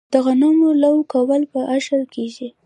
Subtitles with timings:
[0.13, 2.47] د غنمو لو کول په اشر کیږي.